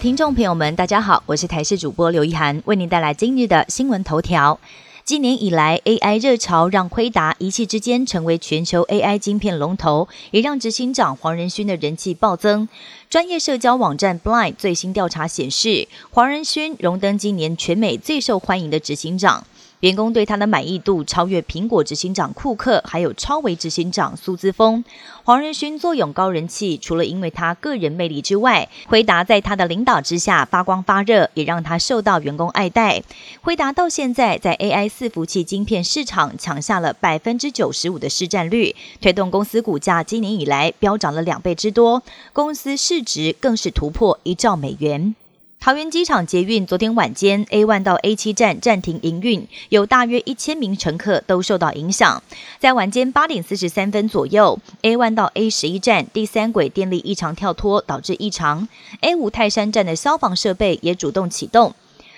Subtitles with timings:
[0.00, 4.58] 听众朋友们，大家好，我是台视主播刘一涵，为您带来今日的新闻头条。
[5.04, 12.66] 今年以来，AI 热潮让辉达一气之间成为全球 AI 晶片龙头，也让执行长黄仁勋的人气暴增。
[13.10, 19.44] 专业社交网站 Blind 最新调查显示，黄仁勋荣登今年全美最受欢迎的执行长。
[19.80, 24.84] 员工对他的满意度超越苹果执行长库克，还有超维执行长苏姿峰。
[25.24, 33.02] 黄仁勋坐拥高人气，除了因为他个人魅力之外，辉达在他的领导之下发光发热，也让他受到员工爱戴。
[33.40, 42.02] 辉达到现在在 AI 伺服器晶片市场抢下了百分之九十五的市占率，推动公司股价今年以来飙涨了两倍之多，
[42.34, 45.14] 公司市值更是突破一兆美元。
[45.62, 52.22] 桃园机场捷运昨天晚间 A1 到 A 七站暂停营运，有大约一千名乘客都受到影响。
[52.58, 58.66] 在晚间八点四十三分左右，A1 到 A 十一站第三轨电力异常跳脱导致异常
[59.02, 61.74] ，A 五泰山站的消防设备也主动启动。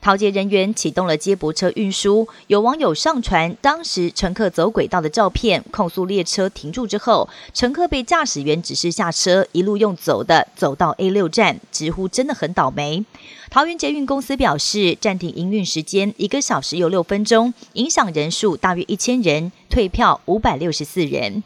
[0.00, 13.04] 桃捷人员启动了接驳车运输，有网友上传当时乘客走轨道的照片，控诉列车停住之后，乘客被驾驶员指示下车，一路用走的走到 A 六站，直呼真的很倒霉。
[13.50, 21.42] 桃园捷运公司表示，暂停营运时间一个小时又六分钟，影响人数大约一千人，退票五百六十四人。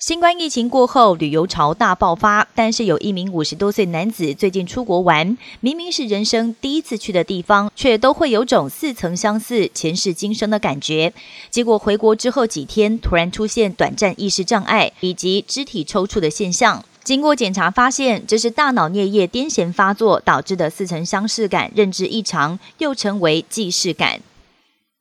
[0.00, 2.46] 新冠疫情过后，旅游潮大爆发。
[2.54, 11.12] 但是有一名五十多岁男子最近出国玩，明明是人生第一次去的地方，却都会有种似曾相似、前世今生的感觉。
[11.50, 16.84] 结果回国之后几天，突然出现短暂意识障碍以及肢体抽搐的现象。
[17.02, 24.20] 经过检查发现，这是大脑颞叶癫痫发作导致的似曾相识感、认知异常，又称为既视感。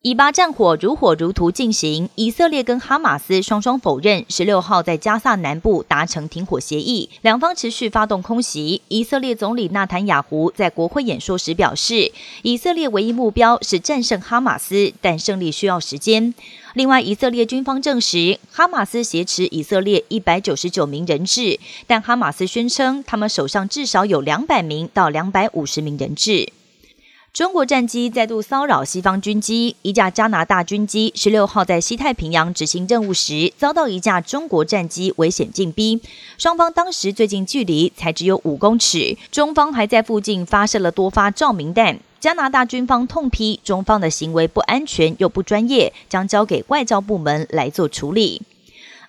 [0.08, 8.82] 以巴战火如火如荼进行，以色列跟哈马斯双双否认十六号在加萨南部达成停火协议，两方持续发动空袭。
[8.88, 16.34] 以色列总理纳坦雅胡在国会演说时表示，以色列唯一目标是战胜哈马斯，但胜利需要时间。
[16.74, 26.54] 另外，以色列军方证实，哈马斯挟持以色列一百九十九名人质，但哈马斯宣称他们手上至少有两百名到两百五十名人质。
[27.34, 36.02] 中国战机再度骚扰西方军机，一架加拿大军机十六号在西太平洋执行任务时，遭到一架中国战机危险进逼。
[36.40, 42.00] 双方当时最近距离才只有五公尺，中方还在附近发射了多发照明弹。
[42.20, 48.42] 加拿大军方痛批中方的行为不安全又不专业，将交给外交部门来做处理。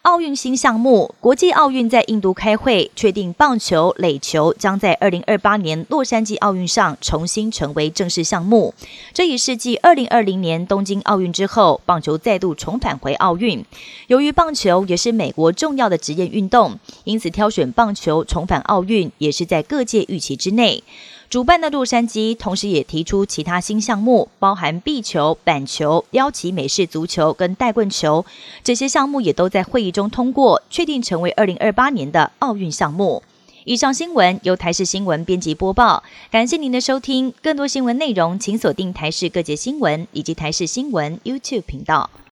[0.03, 8.73] 奥运新项目，国际奥运在印度开会，确定棒球、垒球将在二零二八年洛杉矶奥运上重新成为正式项目。
[9.13, 13.63] 这也是继二零二零年东京奥运之后，棒球再度重返回奥运。
[14.07, 20.83] 由于棒球也是美国重要的职业运动，因此挑选棒球重返奥运也是在各界预期之内。
[21.31, 28.25] 主办的洛杉矶同时也提出其他新项目，包含壁球、板球、邀请美式足球跟带棍球，
[28.65, 33.23] 这些项目也都在会议中通过，确定成为二零二八年的奥运项目。
[33.65, 37.35] 以上新闻由台视新闻编辑播报，感谢您的收听。
[37.43, 42.09] 更多新闻内容，请锁定台视各界新闻以及台视新闻 YouTube 频道。